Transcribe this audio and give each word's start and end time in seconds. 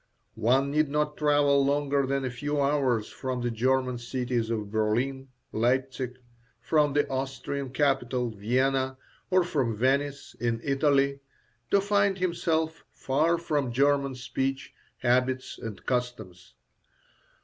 One 0.33 0.71
need 0.71 0.89
not 0.89 1.15
travel 1.15 1.63
longer 1.63 2.07
than 2.07 2.25
a 2.25 2.31
few 2.31 2.59
hours 2.59 3.09
from 3.09 3.39
the 3.41 3.51
German 3.51 3.99
cities 3.99 4.49
of 4.49 4.71
Berlin, 4.71 5.27
Leipsic, 5.53 6.15
from 6.59 6.93
the 6.93 7.07
Austrian 7.07 7.69
capital, 7.69 8.31
Vienna, 8.31 8.97
or 9.29 9.43
from 9.43 9.77
Venice, 9.77 10.35
in 10.39 10.59
Italy, 10.63 11.19
to 11.69 11.79
find 11.79 12.17
himself 12.17 12.83
far 12.91 13.37
from 13.37 13.71
German 13.71 14.15
speech, 14.15 14.73
habits 15.03 15.59
and 15.59 15.85
customs. 15.85 16.55